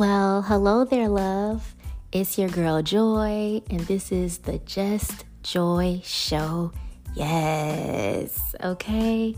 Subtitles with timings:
[0.00, 1.74] Well, hello there, love.
[2.10, 6.72] It's your girl Joy, and this is the Just Joy Show.
[7.14, 9.36] Yes, okay.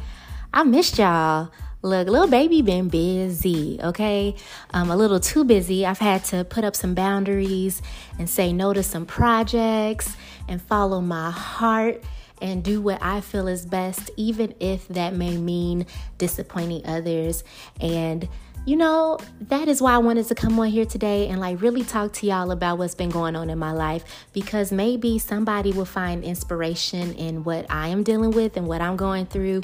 [0.55, 1.51] I missed y'all.
[1.83, 4.37] Look, little baby been busy, okay?
[4.73, 5.85] Um, a little too busy.
[5.85, 7.83] I've had to put up some boundaries
[8.21, 10.17] and say no to some projects
[10.47, 12.05] and follow my heart
[12.41, 15.87] and do what I feel is best, even if that may mean
[16.19, 17.43] disappointing others.
[17.81, 18.29] And
[18.65, 21.83] you know, that is why I wanted to come on here today and like really
[21.83, 25.85] talk to y'all about what's been going on in my life because maybe somebody will
[25.85, 29.63] find inspiration in what I am dealing with and what I'm going through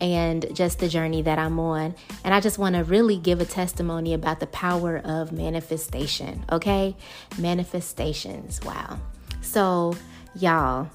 [0.00, 1.94] and just the journey that I'm on.
[2.24, 6.96] And I just want to really give a testimony about the power of manifestation, okay?
[7.38, 8.60] Manifestations.
[8.64, 8.98] Wow.
[9.42, 9.94] So,
[10.34, 10.88] y'all,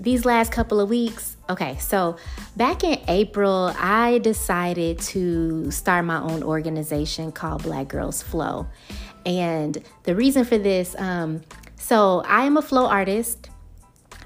[0.00, 2.16] these last couple of weeks, okay, so
[2.56, 8.66] back in April, I decided to start my own organization called Black Girls Flow.
[9.24, 11.42] And the reason for this, um,
[11.76, 13.50] so I am a flow artist.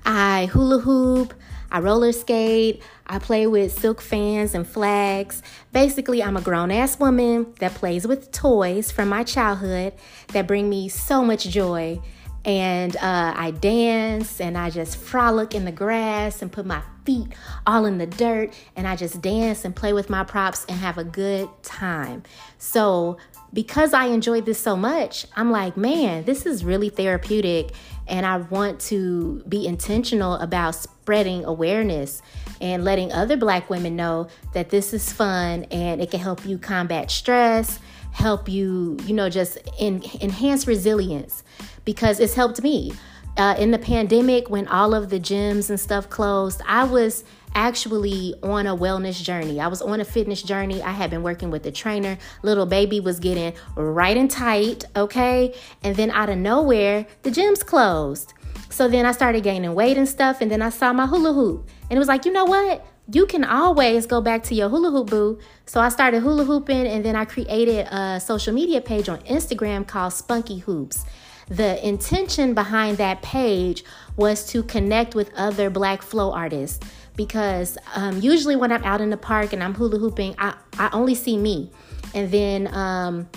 [0.05, 1.35] I hula hoop,
[1.71, 5.43] I roller skate, I play with silk fans and flags.
[5.73, 9.95] Basically, I'm a grown ass woman that plays with toys from my childhood
[10.29, 12.01] that bring me so much joy
[12.47, 17.27] and uh, I dance and I just frolic in the grass and put my feet
[17.67, 20.97] all in the dirt and I just dance and play with my props and have
[20.97, 22.23] a good time.
[22.59, 23.19] So,
[23.53, 27.73] because I enjoyed this so much, I'm like, man, this is really therapeutic.
[28.07, 32.23] And I want to be intentional about spreading awareness
[32.61, 36.59] and letting other Black women know that this is fun and it can help you
[36.59, 37.79] combat stress,
[38.17, 41.45] help you, you know, just enhance resilience
[41.85, 42.93] because it's helped me.
[43.37, 48.35] Uh, in the pandemic, when all of the gyms and stuff closed, I was actually
[48.43, 49.61] on a wellness journey.
[49.61, 50.81] I was on a fitness journey.
[50.81, 52.17] I had been working with a trainer.
[52.43, 55.55] Little baby was getting right and tight, okay?
[55.83, 58.33] And then out of nowhere, the gyms closed.
[58.71, 61.69] So then I started gaining weight and stuff, and then I saw my hula hoop.
[61.91, 62.83] And it was like, you know what?
[63.09, 65.39] You can always go back to your hula hoop boo.
[65.65, 69.87] So I started hula hooping, and then I created a social media page on Instagram
[69.87, 71.05] called Spunky Hoops.
[71.49, 73.85] The intention behind that page
[74.17, 76.85] was to connect with other Black flow artists
[77.17, 80.91] because um, usually when I'm out in the park and I'm hula hooping, I, I
[80.93, 81.71] only see me.
[82.13, 83.29] And then um,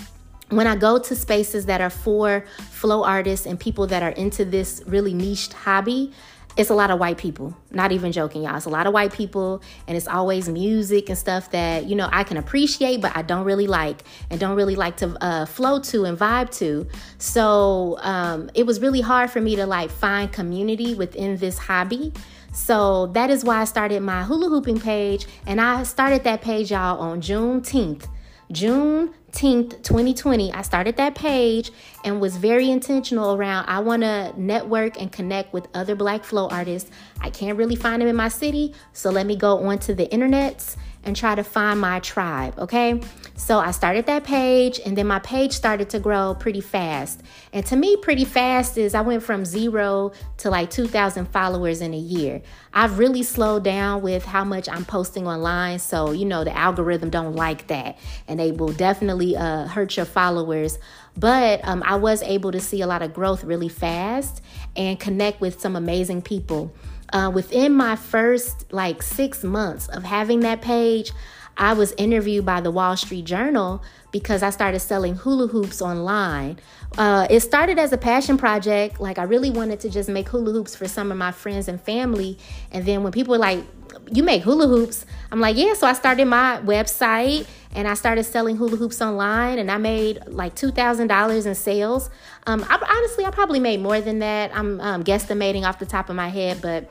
[0.48, 4.44] when I go to spaces that are for flow artists and people that are into
[4.44, 6.12] this really niched hobby,
[6.56, 7.56] it's a lot of white people.
[7.70, 8.56] Not even joking, y'all.
[8.56, 12.08] It's a lot of white people, and it's always music and stuff that you know
[12.12, 15.80] I can appreciate, but I don't really like and don't really like to uh, flow
[15.80, 16.86] to and vibe to.
[17.18, 22.12] So um, it was really hard for me to like find community within this hobby.
[22.52, 26.72] So that is why I started my hula hooping page, and I started that page,
[26.72, 28.06] y'all, on Juneteenth.
[28.52, 31.70] June 10th, 2020, I started that page
[32.04, 36.48] and was very intentional around I want to network and connect with other Black flow
[36.48, 36.90] artists.
[37.20, 40.76] I can't really find them in my city, so let me go onto the internets
[41.04, 43.00] and try to find my tribe, okay?
[43.34, 47.22] So I started that page and then my page started to grow pretty fast.
[47.54, 51.94] And to me, pretty fast is I went from zero to like 2,000 followers in
[51.94, 52.42] a year.
[52.74, 55.78] I've really slowed down with how much I'm posting online.
[55.78, 60.06] So, you know, the algorithm don't like that and they will definitely uh, hurt your
[60.06, 60.78] followers.
[61.16, 64.42] But um, I was able to see a lot of growth really fast
[64.76, 66.74] and connect with some amazing people.
[67.12, 71.12] Uh, within my first like six months of having that page,
[71.56, 73.82] I was interviewed by the Wall Street Journal
[74.12, 76.58] because I started selling hula hoops online.
[76.96, 79.00] Uh, it started as a passion project.
[79.00, 81.80] Like, I really wanted to just make hula hoops for some of my friends and
[81.80, 82.38] family.
[82.72, 83.62] And then when people were like,
[84.10, 85.04] you make hula hoops?
[85.30, 85.74] I'm like, yeah.
[85.74, 90.20] So I started my website and I started selling hula hoops online and I made
[90.26, 92.10] like $2,000 in sales.
[92.46, 94.50] Um, I, honestly, I probably made more than that.
[94.56, 96.90] I'm um, guesstimating off the top of my head, but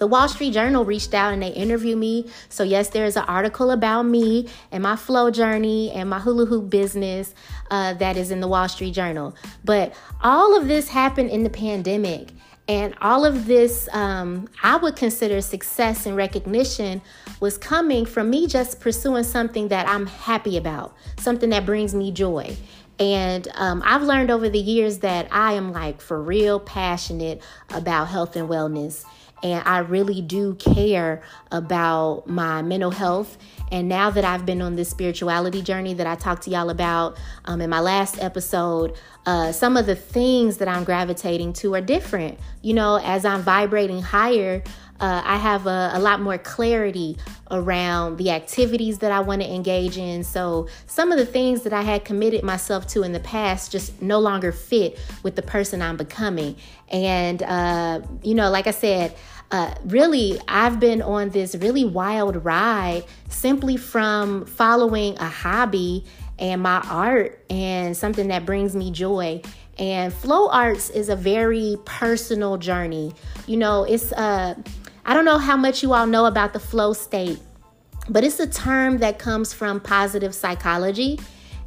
[0.00, 2.28] the Wall Street Journal reached out and they interviewed me.
[2.48, 6.70] So, yes, there's an article about me and my flow journey and my hula hoop
[6.70, 7.34] business
[7.70, 9.36] uh, that is in the Wall Street Journal.
[9.62, 9.92] But
[10.22, 12.30] all of this happened in the pandemic.
[12.66, 17.02] And all of this, um, I would consider success and recognition,
[17.40, 22.10] was coming from me just pursuing something that I'm happy about, something that brings me
[22.10, 22.56] joy.
[22.98, 28.06] And um, I've learned over the years that I am like for real passionate about
[28.06, 29.04] health and wellness
[29.42, 33.38] and I really do care about my mental health.
[33.72, 37.16] And now that I've been on this spirituality journey that I talked to y'all about
[37.44, 38.96] um, in my last episode,
[39.26, 42.38] uh, some of the things that I'm gravitating to are different.
[42.62, 44.62] You know, as I'm vibrating higher,
[45.00, 47.16] uh, I have a, a, lot more clarity
[47.50, 50.22] around the activities that I want to engage in.
[50.24, 54.02] So some of the things that I had committed myself to in the past just
[54.02, 56.56] no longer fit with the person I'm becoming.
[56.90, 59.16] And, uh, you know, like I said,
[59.50, 66.04] uh, really, I've been on this really wild ride simply from following a hobby
[66.38, 69.40] and my art and something that brings me joy.
[69.78, 73.12] And flow arts is a very personal journey.
[73.46, 74.54] You know, it's uh
[75.04, 77.38] I don't know how much you all know about the flow state,
[78.08, 81.18] but it's a term that comes from positive psychology.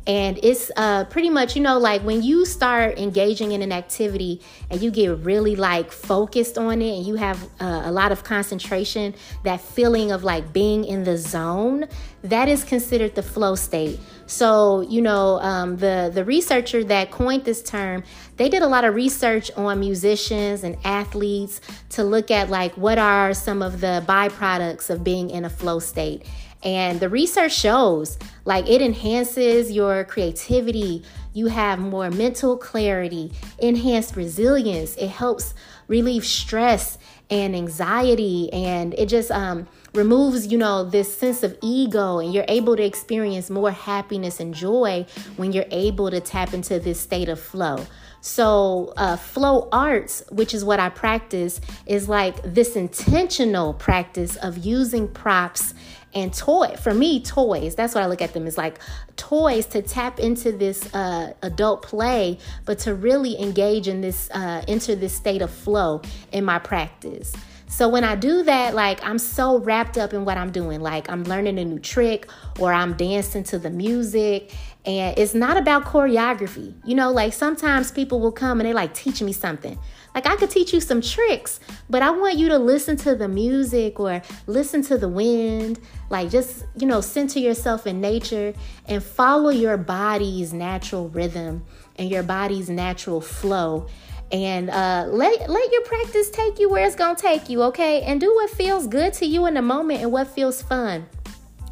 [0.06, 4.41] And it's uh, pretty much, you know, like when you start engaging in an activity
[4.69, 8.25] and you get really like focused on it and you have uh, a lot of
[8.25, 9.15] concentration,
[9.45, 11.88] that feeling of like being in the zone,
[12.21, 13.97] that is considered the flow state.
[14.25, 18.03] So, you know, um, the, the researcher that coined this term,
[18.38, 22.97] they did a lot of research on musicians and athletes to look at like what
[22.97, 26.25] are some of the byproducts of being in a flow state.
[26.63, 31.03] And the research shows like it enhances your creativity.
[31.33, 34.95] You have more mental clarity, enhanced resilience.
[34.95, 35.53] It helps
[35.88, 36.97] relieve stress
[37.30, 38.51] and anxiety.
[38.53, 42.19] And it just um, removes, you know, this sense of ego.
[42.19, 46.80] And you're able to experience more happiness and joy when you're able to tap into
[46.80, 47.85] this state of flow.
[48.25, 54.60] So, uh, flow arts, which is what I practice, is like this intentional practice of
[54.60, 55.74] using props
[56.14, 58.78] and toy for me toys that's what i look at them as like
[59.16, 64.64] toys to tap into this uh, adult play but to really engage in this uh,
[64.68, 66.00] enter this state of flow
[66.31, 67.34] in my practice
[67.74, 70.80] so when I do that, like I'm so wrapped up in what I'm doing.
[70.80, 72.30] Like I'm learning a new trick
[72.60, 74.54] or I'm dancing to the music.
[74.85, 76.74] And it's not about choreography.
[76.83, 79.80] You know, like sometimes people will come and they like teach me something.
[80.13, 81.59] Like I could teach you some tricks,
[81.89, 85.80] but I want you to listen to the music or listen to the wind.
[86.09, 88.53] Like just, you know, center yourself in nature
[88.85, 91.65] and follow your body's natural rhythm
[91.95, 93.88] and your body's natural flow
[94.33, 98.01] and uh, let let your practice take you where it's gonna take you, okay?
[98.01, 101.06] And do what feels good to you in the moment and what feels fun.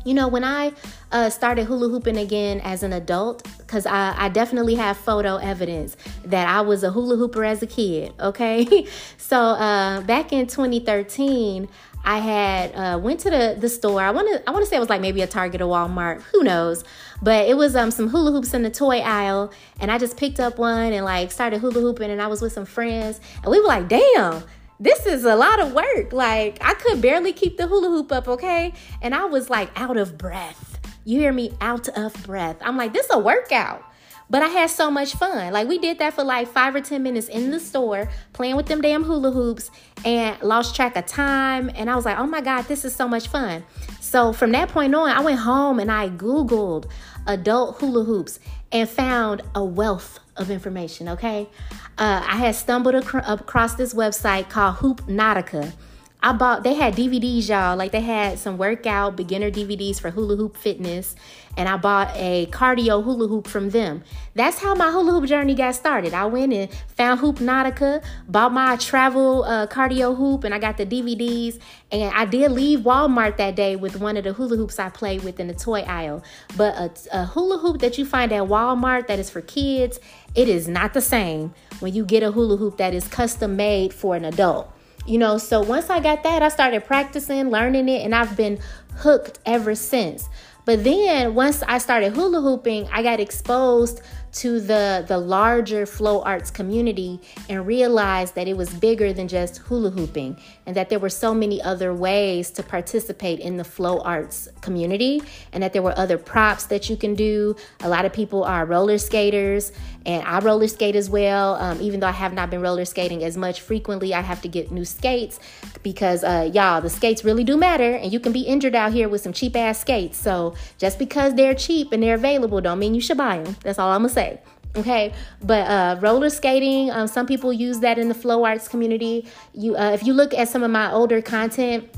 [0.05, 0.73] You know, when I
[1.11, 5.97] uh, started hula hooping again as an adult, because I, I definitely have photo evidence
[6.25, 8.87] that I was a hula hooper as a kid, okay?
[9.17, 11.67] so uh, back in 2013,
[12.03, 14.01] I had uh, went to the the store.
[14.01, 16.21] I want to I want to say it was like maybe a Target or Walmart,
[16.23, 16.83] who knows?
[17.21, 20.39] But it was um some hula hoops in the toy aisle, and I just picked
[20.39, 23.59] up one and like started hula hooping, and I was with some friends, and we
[23.59, 24.43] were like, damn.
[24.79, 26.11] This is a lot of work.
[26.11, 28.73] Like, I could barely keep the hula hoop up, okay?
[28.99, 30.70] And I was like out of breath.
[31.03, 31.53] You hear me?
[31.62, 32.57] Out of breath.
[32.62, 33.83] I'm like, this is a workout.
[34.30, 35.51] But I had so much fun.
[35.51, 38.68] Like we did that for like five or 10 minutes in the store, playing with
[38.68, 39.69] them damn hula hoops
[40.06, 41.69] and lost track of time.
[41.75, 43.65] And I was like, oh my God, this is so much fun.
[44.00, 46.89] So from that point on, I went home and I Googled
[47.27, 48.39] adult hula hoops
[48.71, 51.50] and found a wealth of information, okay?
[51.97, 55.74] Uh, I had stumbled ac- across this website called Hoopnotica
[56.23, 57.75] I bought they had DVDs, y'all.
[57.75, 61.15] Like they had some workout beginner DVDs for hula hoop fitness,
[61.57, 64.03] and I bought a cardio hula hoop from them.
[64.35, 66.13] That's how my hula hoop journey got started.
[66.13, 70.85] I went and found Hoopnotica, bought my travel uh, cardio hoop, and I got the
[70.85, 71.59] DVDs.
[71.91, 75.23] And I did leave Walmart that day with one of the hula hoops I played
[75.23, 76.23] with in the toy aisle.
[76.56, 79.99] But a, a hula hoop that you find at Walmart that is for kids,
[80.35, 83.92] it is not the same when you get a hula hoop that is custom made
[83.92, 84.71] for an adult.
[85.05, 88.59] You know, so once I got that, I started practicing, learning it, and I've been
[88.97, 90.29] hooked ever since.
[90.65, 94.01] But then once I started hula hooping, I got exposed
[94.33, 97.19] to the the larger flow arts community
[97.50, 101.33] and realized that it was bigger than just hula hooping and that there were so
[101.33, 105.21] many other ways to participate in the flow arts community
[105.52, 107.56] and that there were other props that you can do.
[107.81, 109.71] A lot of people are roller skaters
[110.06, 111.56] and i roller skate as well.
[111.56, 114.47] Um, even though i have not been roller skating as much frequently i have to
[114.47, 115.40] get new skates
[115.83, 119.09] because uh, y'all the skates really do matter and you can be injured out here
[119.09, 120.18] with some cheap ass skates.
[120.18, 123.80] So just because they're cheap and they're available don't mean you should buy them that's
[123.80, 124.42] all i'm gonna say say.
[124.73, 125.13] Okay,
[125.44, 129.28] but uh, roller skating, um, some people use that in the flow arts community.
[129.54, 131.90] You, uh, if you look at some of my older content,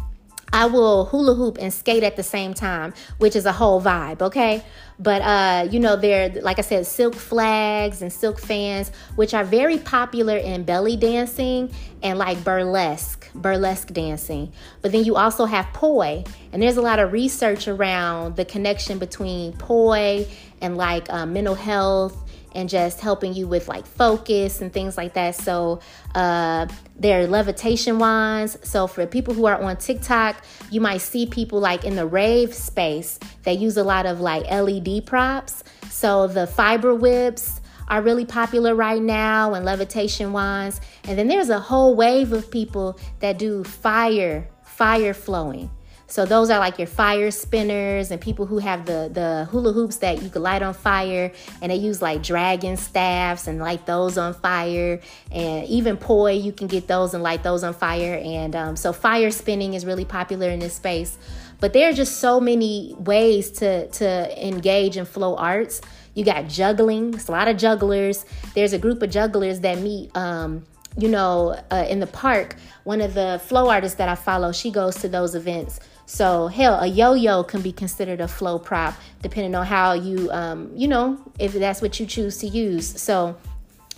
[0.52, 4.22] I will hula hoop and skate at the same time, which is a whole vibe,
[4.22, 4.64] okay?
[5.00, 9.44] But uh, you know, there, like I said, silk flags and silk fans, which are
[9.44, 11.72] very popular in belly dancing
[12.04, 14.52] and like burlesque, burlesque dancing.
[14.82, 19.00] But then you also have poi, and there's a lot of research around the connection
[19.00, 20.28] between poi
[20.64, 22.18] and like uh, mental health
[22.56, 25.36] and just helping you with like focus and things like that.
[25.36, 25.80] So
[26.16, 28.58] uh, there are levitation wands.
[28.64, 32.54] So for people who are on TikTok, you might see people like in the rave
[32.54, 33.20] space.
[33.44, 35.64] They use a lot of like LED props.
[35.90, 40.80] So the fiber whips are really popular right now and levitation wands.
[41.04, 45.70] And then there's a whole wave of people that do fire, fire flowing.
[46.14, 49.96] So those are like your fire spinners and people who have the the hula hoops
[49.98, 54.16] that you could light on fire and they use like dragon staffs and light those
[54.16, 55.02] on fire
[55.32, 58.94] and even poi you can get those and light those on fire and um, so
[58.94, 61.18] fire spinning is really popular in this space.
[61.60, 65.82] But there are just so many ways to to engage in flow arts.
[66.14, 67.16] You got juggling.
[67.16, 68.24] It's a lot of jugglers.
[68.54, 70.16] There's a group of jugglers that meet.
[70.16, 74.52] Um, you know, uh, in the park, one of the flow artists that I follow,
[74.52, 75.80] she goes to those events.
[76.06, 80.72] So hell, a yo-yo can be considered a flow prop, depending on how you, um,
[80.76, 83.02] you know, if that's what you choose to use.
[83.02, 83.38] So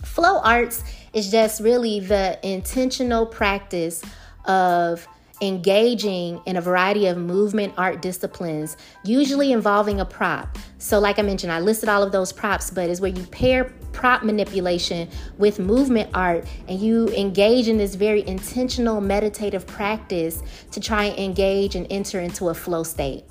[0.04, 4.02] flow arts is just really the intentional practice
[4.44, 5.06] of
[5.40, 10.56] engaging in a variety of movement art disciplines, usually involving a prop.
[10.78, 13.72] So, like I mentioned, I listed all of those props, but is where you pair
[13.92, 20.80] prop manipulation with movement art and you engage in this very intentional meditative practice to
[20.80, 23.24] try and engage and enter into a flow state.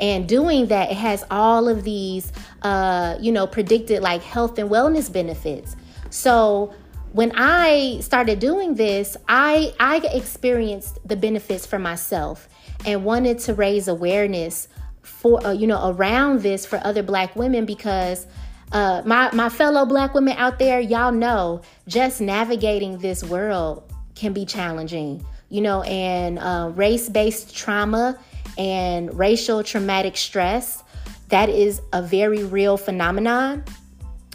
[0.00, 2.32] And doing that, it has all of these,
[2.62, 5.76] uh, you know, predicted like health and wellness benefits.
[6.10, 6.74] So,
[7.12, 12.48] when I started doing this, I I experienced the benefits for myself
[12.86, 14.68] and wanted to raise awareness
[15.02, 18.26] for uh, you know around this for other black women because
[18.72, 24.32] uh, my my fellow black women out there, y'all know just navigating this world can
[24.32, 28.18] be challenging, you know, and uh, race based trauma
[28.56, 30.82] and racial traumatic stress
[31.28, 33.64] that is a very real phenomenon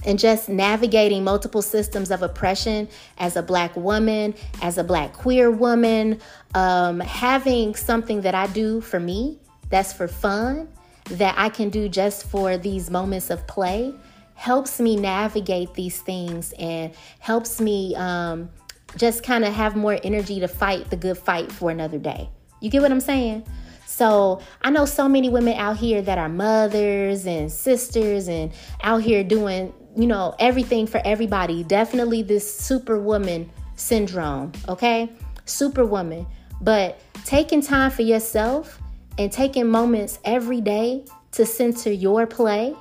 [0.06, 2.88] and just navigating multiple systems of oppression
[3.18, 6.20] as a black woman, as a black queer woman,
[6.54, 9.40] um, having something that I do for me
[9.70, 10.70] that's for fun,
[11.06, 13.94] that I can do just for these moments of play,
[14.36, 18.50] helps me navigate these things and helps me um,
[18.96, 22.30] just kind of have more energy to fight the good fight for another day.
[22.62, 23.46] You get what I'm saying?
[23.86, 28.52] So I know so many women out here that are mothers and sisters and
[28.84, 31.64] out here doing you know, everything for everybody.
[31.64, 35.12] Definitely this superwoman syndrome, okay?
[35.46, 36.28] Superwoman.
[36.62, 38.80] But taking time for yourself
[39.18, 42.76] and taking moments every day to center your play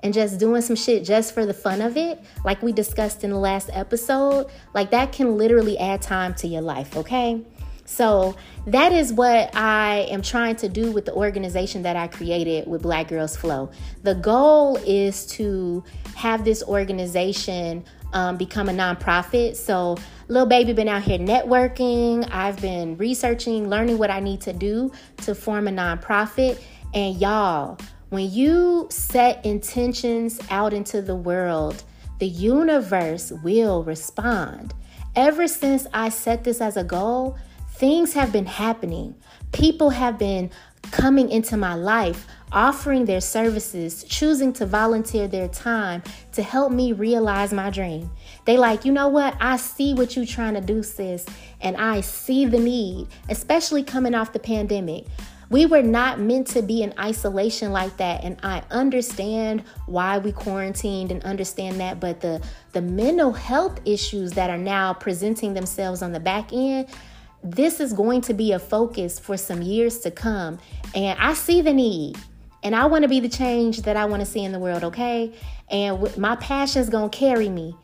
[0.00, 3.30] and just doing some shit just for the fun of it, like we discussed in
[3.30, 7.44] the last episode, like that can literally add time to your life, okay?
[7.90, 8.36] So
[8.68, 12.82] that is what I am trying to do with the organization that I created with
[12.82, 13.68] Black Girls Flow.
[14.04, 15.82] The goal is to
[16.20, 19.56] have this organization um, become a nonprofit.
[19.56, 19.96] So,
[20.28, 22.28] little baby been out here networking.
[22.30, 26.60] I've been researching, learning what I need to do to form a nonprofit.
[26.92, 27.78] And y'all,
[28.10, 31.82] when you set intentions out into the world,
[32.18, 34.74] the universe will respond.
[35.16, 37.38] Ever since I set this as a goal,
[37.76, 39.14] things have been happening.
[39.52, 40.50] People have been
[40.90, 46.02] coming into my life, offering their services, choosing to volunteer their time
[46.32, 48.10] to help me realize my dream.
[48.44, 49.36] They like, you know what?
[49.40, 51.26] I see what you're trying to do, sis,
[51.60, 55.06] and I see the need, especially coming off the pandemic.
[55.50, 60.30] We were not meant to be in isolation like that, and I understand why we
[60.30, 61.98] quarantined and understand that.
[61.98, 62.40] But the
[62.72, 66.86] the mental health issues that are now presenting themselves on the back end,
[67.42, 70.60] this is going to be a focus for some years to come.
[70.94, 72.16] And I see the need.
[72.62, 74.84] And I want to be the change that I want to see in the world,
[74.84, 75.32] okay?
[75.70, 77.74] And my passion is going to carry me.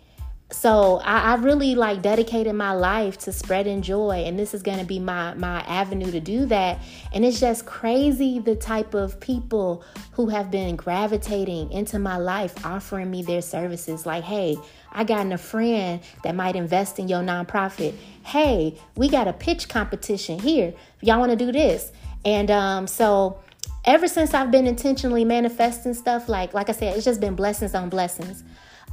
[0.52, 4.78] So I, I, really like dedicated my life to spreading joy, and this is going
[4.78, 6.78] to be my my avenue to do that.
[7.12, 12.64] And it's just crazy the type of people who have been gravitating into my life,
[12.64, 14.06] offering me their services.
[14.06, 14.56] Like, hey,
[14.92, 17.94] I got a friend that might invest in your nonprofit.
[18.22, 20.74] Hey, we got a pitch competition here.
[21.00, 21.90] Y'all want to do this?
[22.24, 23.40] And um, so
[23.86, 27.74] ever since I've been intentionally manifesting stuff, like like I said, it's just been blessings
[27.74, 28.44] on blessings.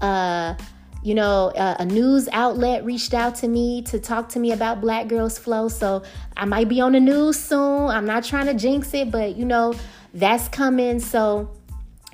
[0.02, 0.56] Uh,
[1.04, 4.80] you know, uh, a news outlet reached out to me to talk to me about
[4.80, 5.68] Black Girls Flow.
[5.68, 6.04] So
[6.38, 7.90] I might be on the news soon.
[7.90, 9.74] I'm not trying to jinx it, but you know,
[10.14, 11.00] that's coming.
[11.00, 11.52] So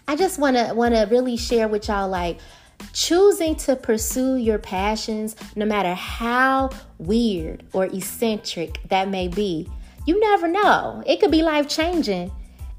[0.08, 2.40] I just want to really share with y'all like
[2.94, 9.70] choosing to pursue your passions no matter how weird or eccentric that may be.
[10.08, 11.04] You never know.
[11.06, 12.32] It could be life changing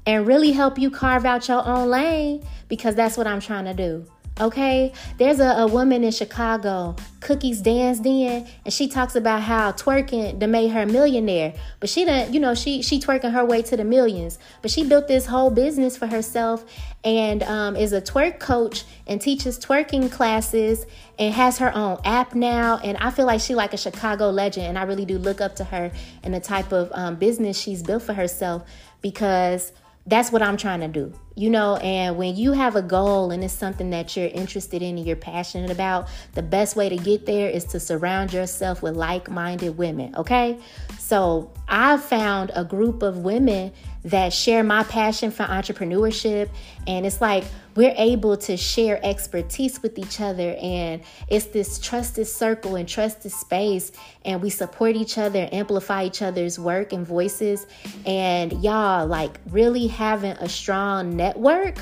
[0.05, 3.73] and really help you carve out your own lane because that's what I'm trying to
[3.73, 4.05] do.
[4.39, 9.73] Okay, there's a, a woman in Chicago, Cookies Dance Den, and she talks about how
[9.73, 11.53] twerking that made her a millionaire.
[11.79, 14.39] But she didn't, you know, she she twerking her way to the millions.
[14.61, 16.65] But she built this whole business for herself
[17.03, 20.85] and um, is a twerk coach and teaches twerking classes
[21.19, 22.77] and has her own app now.
[22.77, 25.57] And I feel like she like a Chicago legend, and I really do look up
[25.57, 25.91] to her
[26.23, 28.63] and the type of um, business she's built for herself
[29.01, 29.73] because
[30.07, 31.13] that's what I'm trying to do.
[31.35, 34.97] You know, and when you have a goal and it's something that you're interested in
[34.97, 38.95] and you're passionate about, the best way to get there is to surround yourself with
[38.95, 40.15] like minded women.
[40.15, 40.59] Okay.
[40.99, 43.71] So I found a group of women
[44.03, 46.49] that share my passion for entrepreneurship.
[46.87, 47.43] And it's like
[47.75, 50.55] we're able to share expertise with each other.
[50.61, 53.91] And it's this trusted circle and trusted space.
[54.25, 57.65] And we support each other, amplify each other's work and voices.
[58.05, 61.77] And y'all, like, really having a strong network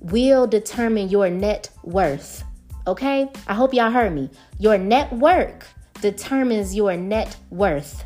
[0.00, 2.44] will determine your net worth.
[2.86, 3.30] Okay?
[3.46, 4.30] I hope y'all heard me.
[4.58, 5.66] Your network
[6.00, 8.04] determines your net worth.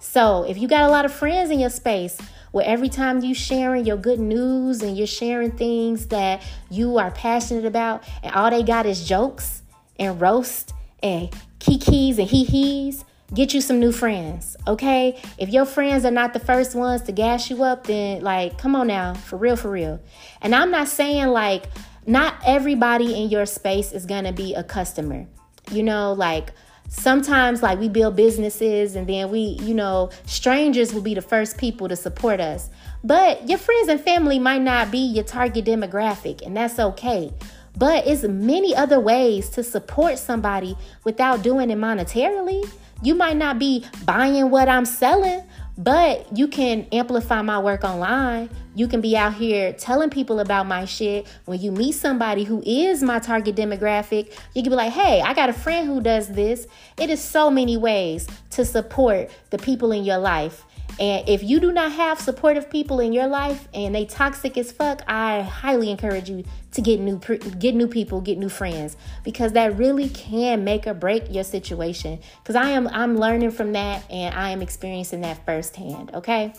[0.00, 2.18] So if you got a lot of friends in your space,
[2.52, 7.10] where every time you sharing your good news and you're sharing things that you are
[7.10, 9.62] passionate about and all they got is jokes
[9.98, 15.20] and roast and kikis and hee-hees get you some new friends okay?
[15.38, 18.74] If your friends are not the first ones to gas you up then like come
[18.74, 20.00] on now for real for real.
[20.40, 21.66] And i'm not saying like
[22.06, 25.26] not everybody in your space is gonna be a customer
[25.70, 26.52] you know like
[26.90, 31.56] sometimes like we build businesses and then we you know strangers will be the first
[31.56, 32.68] people to support us.
[33.02, 37.32] But your friends and family might not be your target demographic and that's okay.
[37.78, 42.68] But it's many other ways to support somebody without doing it monetarily.
[43.02, 45.42] You might not be buying what i'm selling
[45.78, 48.50] but you can amplify my work online.
[48.74, 51.26] You can be out here telling people about my shit.
[51.46, 55.34] When you meet somebody who is my target demographic, you can be like, hey, I
[55.34, 56.66] got a friend who does this.
[56.98, 60.64] It is so many ways to support the people in your life.
[60.98, 64.72] And if you do not have supportive people in your life and they toxic as
[64.72, 69.52] fuck, I highly encourage you to get new get new people, get new friends because
[69.52, 72.18] that really can make or break your situation.
[72.44, 76.52] Cuz I am I'm learning from that and I am experiencing that firsthand, okay?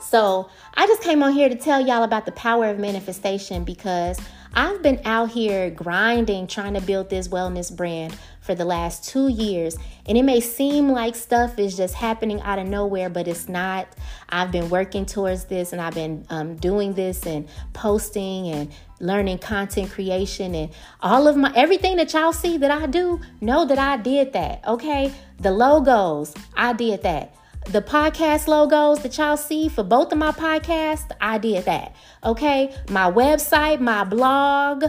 [0.00, 4.18] So, I just came on here to tell y'all about the power of manifestation because
[4.52, 9.28] I've been out here grinding trying to build this wellness brand for the last two
[9.28, 9.76] years.
[10.04, 13.88] And it may seem like stuff is just happening out of nowhere, but it's not.
[14.28, 19.38] I've been working towards this and I've been um, doing this and posting and learning
[19.38, 23.78] content creation and all of my everything that y'all see that I do, know that
[23.78, 24.66] I did that.
[24.66, 25.12] Okay.
[25.38, 27.34] The logos, I did that.
[27.66, 31.94] The podcast logos that y'all see for both of my podcasts, I did that.
[32.24, 32.74] Okay.
[32.90, 34.84] My website, my blog,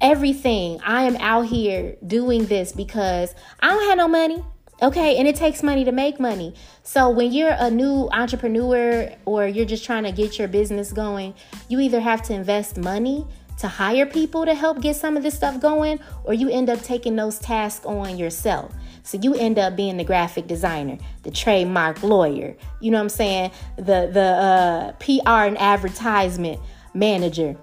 [0.00, 0.80] everything.
[0.84, 4.44] I am out here doing this because I don't have no money.
[4.82, 6.54] Okay, and it takes money to make money.
[6.82, 11.34] So when you're a new entrepreneur or you're just trying to get your business going,
[11.68, 13.24] you either have to invest money
[13.58, 16.82] to hire people to help get some of this stuff going, or you end up
[16.82, 18.74] taking those tasks on yourself.
[19.04, 23.08] So you end up being the graphic designer, the trademark lawyer, you know what I'm
[23.08, 23.52] saying?
[23.76, 26.60] The the uh, PR and advertisement
[26.92, 27.56] manager.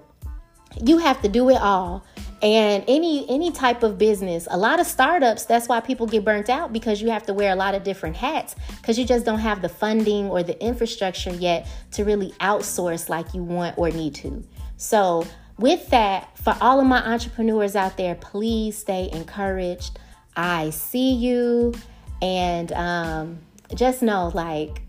[0.82, 2.04] You have to do it all.
[2.42, 6.48] And any any type of business a lot of startups that's why people get burnt
[6.48, 9.40] out because you have to wear a lot of different hats because you just don't
[9.40, 14.14] have the funding or the infrastructure yet to really outsource like you want or need
[14.14, 14.42] to.
[14.78, 15.26] So
[15.58, 19.98] with that for all of my entrepreneurs out there please stay encouraged.
[20.34, 21.74] I see you.
[22.22, 23.38] And um,
[23.74, 24.80] just know like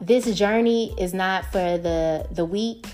[0.00, 2.86] this journey is not for the the weak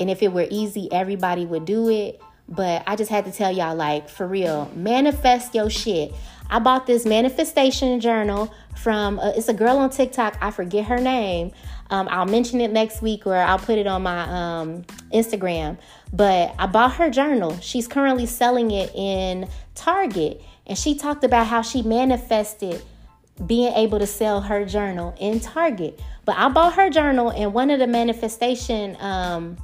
[0.00, 3.52] and if it were easy everybody would do it but I just had to tell
[3.52, 6.14] y'all, like, for real, manifest your shit.
[6.50, 10.38] I bought this manifestation journal from, uh, it's a girl on TikTok.
[10.40, 11.52] I forget her name.
[11.90, 15.76] Um, I'll mention it next week or I'll put it on my um, Instagram.
[16.10, 17.58] But I bought her journal.
[17.60, 20.40] She's currently selling it in Target.
[20.66, 22.82] And she talked about how she manifested
[23.46, 26.00] being able to sell her journal in Target.
[26.24, 29.56] But I bought her journal, and one of the manifestation um,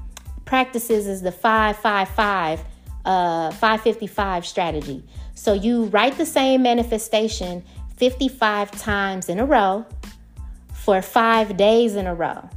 [0.45, 2.65] practices is the 555
[3.05, 5.05] uh, 555 strategy.
[5.35, 7.65] So you write the same manifestation
[7.97, 9.85] 55 times in a row
[10.73, 12.49] for five days in a row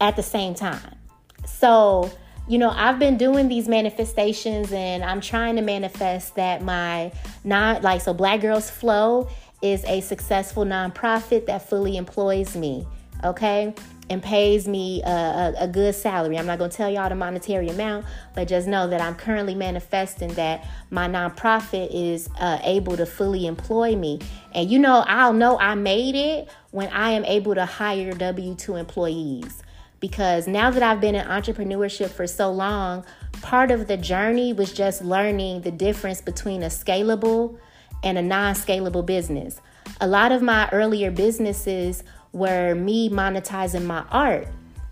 [0.00, 0.96] at the same time.
[1.44, 2.10] So,
[2.48, 7.12] you know, I've been doing these manifestations and I'm trying to manifest that my
[7.44, 9.28] not like so Black Girls Flow
[9.62, 12.86] is a successful nonprofit that fully employs me.
[13.24, 13.74] Okay.
[14.10, 16.36] and pays me a, a, a good salary.
[16.38, 18.04] I'm not to tell y'all the monetary amount,
[18.34, 23.46] but just know that I'm currently manifesting that my nonprofit is uh, able to fully
[23.46, 24.18] employ me.
[24.54, 28.54] And you know, I'll know I made it when I am able to hire W
[28.54, 29.62] 2 employees.
[29.98, 33.04] Because now that I've been in entrepreneurship for so long,
[33.40, 37.56] part of the journey was just learning the difference between a scalable
[38.02, 39.60] and a non scalable business.
[40.00, 44.48] A lot of my earlier businesses were me monetizing my art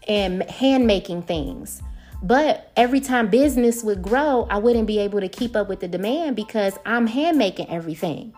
[0.07, 1.83] and hand making things.
[2.23, 5.89] But every time business would grow, I wouldn't be able to keep up with the
[5.89, 8.35] demand because I'm hand making everything.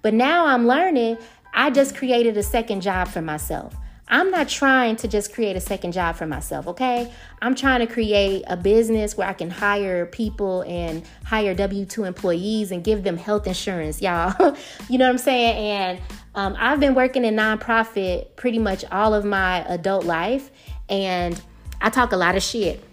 [0.00, 1.18] But now I'm learning,
[1.52, 3.74] I just created a second job for myself.
[4.08, 7.12] I'm not trying to just create a second job for myself, okay?
[7.42, 12.04] I'm trying to create a business where I can hire people and hire W 2
[12.04, 14.56] employees and give them health insurance, y'all.
[14.88, 15.56] you know what I'm saying?
[15.56, 16.00] And
[16.36, 20.50] um, I've been working in nonprofit pretty much all of my adult life,
[20.88, 21.40] and
[21.80, 22.84] I talk a lot of shit.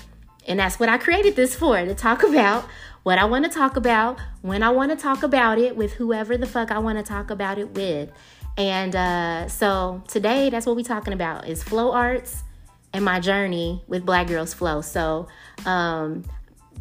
[0.48, 2.64] And that's what I created this for to talk about
[3.02, 6.38] what I want to talk about, when I want to talk about it, with whoever
[6.38, 8.10] the fuck I want to talk about it with.
[8.56, 12.44] And uh, so today, that's what we're talking about is flow arts
[12.92, 14.80] and my journey with Black Girls Flow.
[14.80, 15.26] So
[15.66, 16.24] um,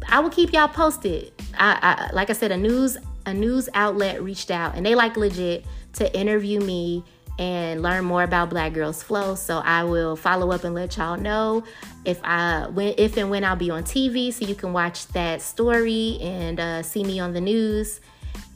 [0.08, 1.32] I will keep y'all posted.
[1.54, 5.16] I, I like I said, a news a news outlet reached out and they like
[5.16, 7.02] legit to interview me
[7.38, 9.34] and learn more about Black Girls Flow.
[9.34, 11.64] So I will follow up and let y'all know
[12.04, 15.42] if I when if and when I'll be on TV, so you can watch that
[15.42, 18.00] story and uh, see me on the news.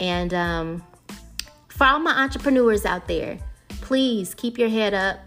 [0.01, 0.83] And um,
[1.79, 3.39] for all my entrepreneurs out there,
[3.83, 5.21] please keep your head up.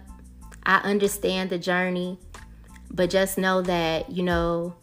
[0.64, 2.20] I understand the journey,
[2.92, 4.76] but just know that you know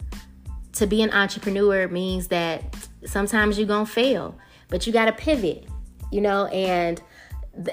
[0.72, 4.35] to be an entrepreneur means that sometimes you're going to fail,
[4.68, 5.68] but you got to pivot,
[6.11, 7.02] you know, and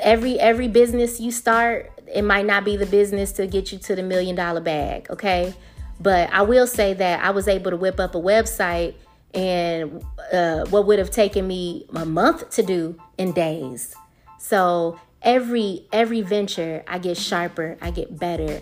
[0.01, 3.95] every every business you start, it might not be the business to get you to
[3.95, 5.53] the million dollar bag, okay?
[6.01, 8.95] But I will say that I was able to whip up a website
[9.33, 10.03] and
[10.33, 13.95] uh, what would have taken me a month to do in days.
[14.39, 18.61] So every every venture, I get sharper, I get better,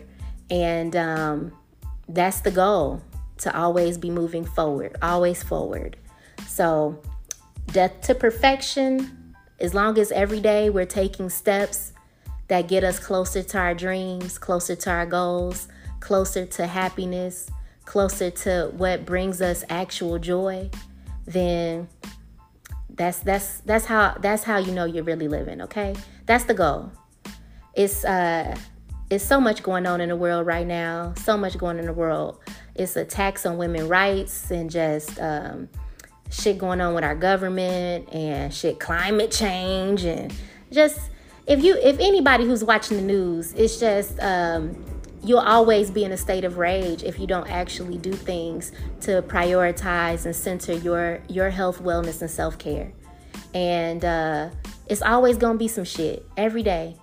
[0.49, 1.51] and um,
[2.07, 3.01] that's the goal
[3.39, 5.97] to always be moving forward, always forward.
[6.47, 7.01] So,
[7.67, 11.93] death to perfection, as long as every day we're taking steps
[12.47, 15.67] that get us closer to our dreams, closer to our goals,
[15.99, 17.49] closer to happiness,
[17.85, 20.69] closer to what brings us actual joy,
[21.25, 21.87] then
[22.93, 25.95] that's that's that's how that's how you know you're really living, okay?
[26.25, 26.91] That's the goal.
[27.73, 28.56] It's uh
[29.10, 31.93] it's so much going on in the world right now, so much going in the
[31.93, 32.39] world
[32.75, 35.69] it's attacks on women rights and just um,
[36.29, 40.34] shit going on with our government and shit climate change and
[40.71, 40.99] just
[41.45, 44.75] if you if anybody who's watching the news it's just um,
[45.23, 49.21] you'll always be in a state of rage if you don't actually do things to
[49.23, 52.91] prioritize and center your your health wellness and self-care
[53.53, 54.49] and uh,
[54.88, 56.95] it's always gonna be some shit every day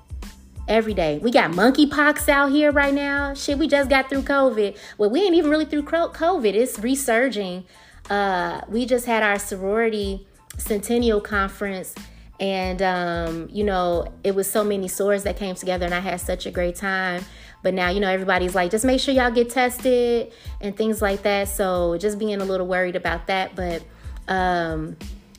[0.69, 1.19] every day.
[1.19, 3.35] We got monkeypox out here right now.
[3.35, 4.79] Shit, we just got through COVID.
[4.99, 6.55] Well, we ain't even really through COVID.
[6.55, 7.65] It's resurging.
[8.09, 10.29] Uh, we just had our sorority
[10.59, 11.95] centennial conference,
[12.39, 16.21] And, um, you know, it was so many sorors that came together, and I had
[16.23, 17.25] such a great time.
[17.63, 21.23] But now, you know, everybody's like, just make sure y'all get tested and things like
[21.23, 21.49] that.
[21.49, 23.55] So just being a little worried about that.
[23.55, 23.83] But,
[24.29, 24.97] um,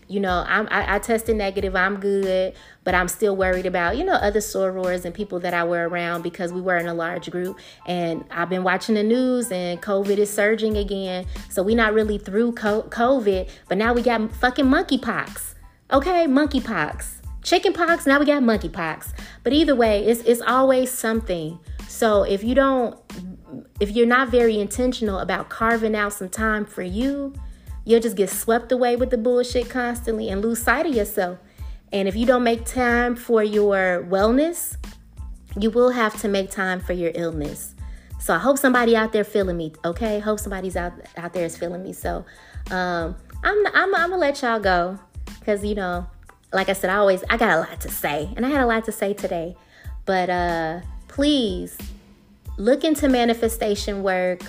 [0.07, 1.73] you know, I'm, I, I tested negative.
[1.73, 2.53] I'm good,
[2.83, 6.21] but I'm still worried about, you know, other sorors and people that I were around
[6.21, 7.57] because we were in a large group.
[7.85, 11.25] And I've been watching the news and COVID is surging again.
[11.49, 15.55] So we're not really through COVID, but now we got fucking monkeypox.
[15.91, 17.21] Okay, monkeypox.
[17.43, 19.13] Chickenpox, now we got monkeypox.
[19.43, 21.57] But either way, it's, it's always something.
[21.91, 22.97] So if you don't,
[23.79, 27.33] if you're not very intentional about carving out some time for you,
[27.83, 31.39] You'll just get swept away with the bullshit constantly and lose sight of yourself.
[31.91, 34.77] And if you don't make time for your wellness,
[35.59, 37.75] you will have to make time for your illness.
[38.19, 40.19] So I hope somebody out there feeling me, okay?
[40.19, 41.91] Hope somebody's out out there is feeling me.
[41.91, 42.23] So
[42.69, 44.99] um, I'm, I'm I'm gonna let y'all go
[45.39, 46.05] because you know,
[46.53, 48.67] like I said, I always I got a lot to say, and I had a
[48.67, 49.57] lot to say today.
[50.05, 51.77] But uh, please
[52.57, 54.41] look into manifestation work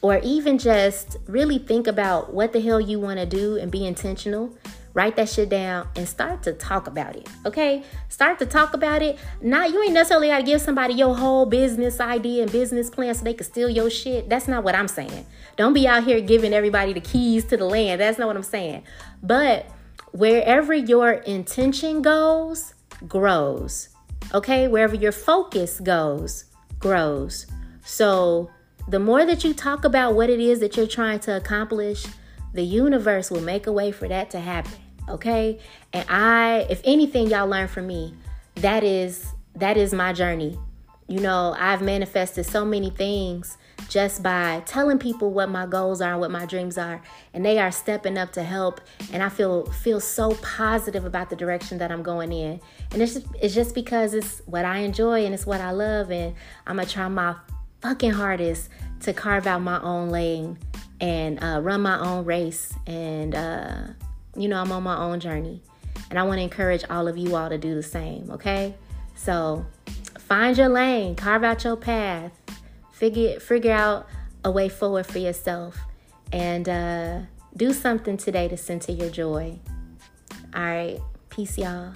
[0.00, 3.84] or even just really think about what the hell you want to do and be
[3.84, 4.56] intentional.
[4.92, 7.82] Write that shit down and start to talk about it okay?
[8.08, 9.18] Start to talk about it.
[9.42, 13.12] Not you ain't necessarily got to give somebody your whole business idea and business plan
[13.14, 14.28] so they can steal your shit.
[14.28, 15.26] That's not what i'm saying.
[15.56, 18.00] Don't be out here giving everybody the keys to the land.
[18.00, 18.84] That's not what i'm saying.
[19.20, 19.66] But
[20.12, 22.74] wherever your intention goes
[23.08, 23.88] grows
[24.32, 26.44] okay wherever your focus goes
[26.78, 27.46] grows
[27.84, 28.50] so
[28.88, 32.06] the more that you talk about what it is that you're trying to accomplish,
[32.52, 34.72] the universe will make a way for that to happen.
[35.08, 35.58] Okay?
[35.92, 38.14] And I, if anything y'all learn from me,
[38.56, 40.58] that is that is my journey.
[41.06, 46.12] You know, I've manifested so many things just by telling people what my goals are
[46.12, 47.02] and what my dreams are
[47.34, 48.80] and they are stepping up to help
[49.12, 52.60] and I feel feel so positive about the direction that I'm going in.
[52.92, 56.10] And it's just, it's just because it's what I enjoy and it's what I love
[56.10, 56.34] and
[56.66, 57.36] I'm going to try my
[57.82, 60.58] fucking hardest to carve out my own lane
[61.00, 62.72] and uh, run my own race.
[62.86, 63.76] And, uh,
[64.36, 65.62] you know, I'm on my own journey.
[66.08, 68.74] And I want to encourage all of you all to do the same, okay?
[69.14, 69.66] So
[70.26, 72.32] find your lane, carve out your path,
[72.92, 74.08] figure, figure out
[74.44, 75.78] a way forward for yourself,
[76.32, 77.20] and uh,
[77.56, 79.58] do something today to center your joy.
[80.54, 81.00] All right.
[81.30, 81.92] Peace, y'all.